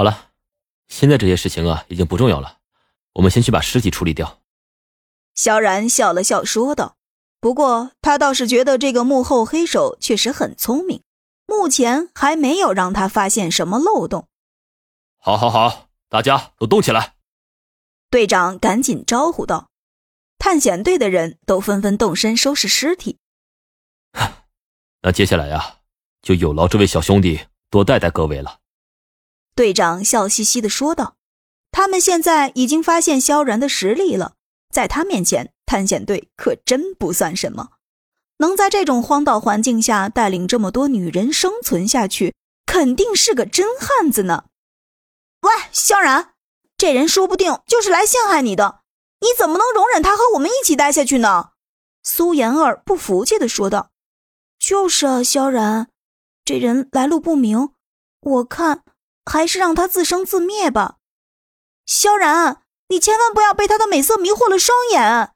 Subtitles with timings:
[0.00, 0.30] 好了，
[0.88, 2.56] 现在这些事情啊已经不重要了，
[3.12, 4.40] 我们先去把尸体处理掉。
[5.34, 6.96] 萧然笑了笑说道。
[7.38, 11.02] 不过他倒是觉得这个幕后黑手确实很聪明，
[11.44, 14.26] 目前还没有让他发现什么漏洞。
[15.18, 17.16] 好，好，好，大家都动起来！
[18.08, 19.68] 队长赶紧招呼道。
[20.38, 23.18] 探险队的人都纷纷动身收拾尸体。
[25.04, 25.80] 那接下来呀，
[26.22, 28.59] 就有劳这位小兄弟多带带各位了。
[29.60, 31.16] 队长笑嘻嘻的说道
[31.70, 34.32] ：“他们现在已经发现萧然的实力了，
[34.72, 37.72] 在他面前，探险队可真不算什么。
[38.38, 42.34] 能在这种荒岛环境下带领这么多女人生存下去，
[42.64, 44.44] 肯定是个真汉子呢。”
[45.44, 46.30] 喂，萧然，
[46.78, 48.80] 这人说不定就是来陷害你的，
[49.20, 51.50] 你怎么能容忍他和我们一起待下去呢？
[52.02, 53.90] 苏妍儿不服气的说道。
[54.58, 55.90] 就是啊，萧然，
[56.46, 57.74] 这人来路不明，
[58.20, 58.84] 我看
[59.30, 60.96] 还是让他自生自灭吧。
[61.86, 65.34] 萧然，你千万不要被他的美色迷惑了双眼。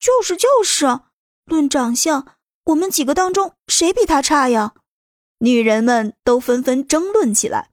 [0.00, 1.02] 就是就是，
[1.44, 4.72] 论长相，我们几个当中谁比他差呀？
[5.38, 7.70] 女人们都纷纷争论起来。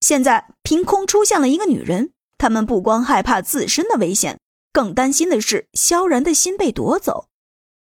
[0.00, 4.40] 现在凭空出现了一个女人，她们不光害怕自身的危险，
[4.72, 7.28] 更担心的是萧然的心被夺走。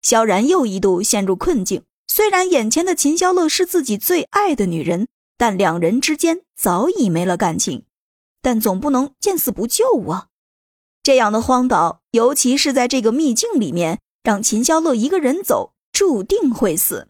[0.03, 1.84] 萧然又一度陷入困境。
[2.06, 7.84] 虽然眼前的秦萧乐是自己最爱的女人，但两人之间早已没了感情。
[8.41, 10.28] 但总不能见死不救啊！
[11.03, 17.09] 这样的荒岛，尤其是在这个秘境里面，让秦霄乐一个人走，注定会死。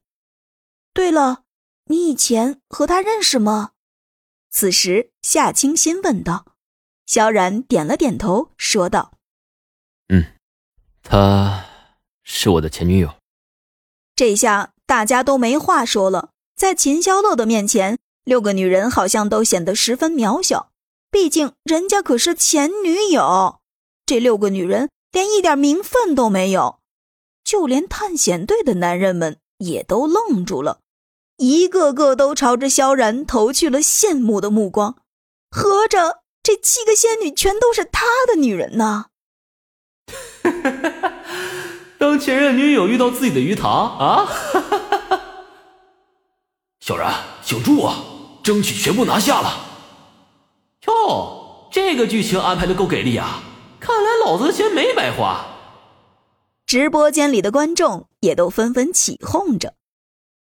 [0.95, 1.45] 对了，
[1.87, 3.73] 你以前和他认识吗？
[4.51, 6.47] 此时夏清新问道。
[7.05, 9.13] 萧然点了点头，说道
[10.09, 10.25] ：“嗯，
[11.03, 11.65] 她
[12.23, 13.15] 是我的前女友。”
[14.17, 14.73] 这下。
[14.87, 20.71] 大家都没话说了，在秦霄乐的面前，六个女人好像都显得十分渺小。
[21.11, 23.61] 毕竟人家可是前女友，
[24.05, 26.81] 这六个女人连一点名分都没有。
[27.45, 30.81] 就连探险队的男人们也都愣住了，
[31.37, 34.97] 一个个都朝着萧然投去了羡慕的目光。
[35.49, 39.07] 合着这七个仙女全都是他的女人呢？
[41.99, 44.29] 当前任女友遇到自己的鱼塘啊！
[46.81, 47.97] 小然，醒住啊！
[48.47, 49.67] 争取全部拿下了。
[50.87, 53.43] 哟，这个剧情安排的够给力啊！
[53.81, 55.45] 看来老子的钱没白花。
[56.65, 59.75] 直播间里的观众也都纷纷起哄着。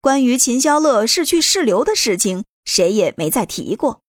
[0.00, 4.00] 关于秦霄乐是去是留的事情，谁也没再提过。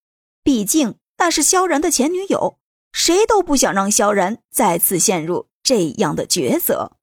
[0.42, 2.58] 毕竟那是萧然的前女友，
[2.94, 6.94] 谁都不想让萧然再次陷入这样的抉择。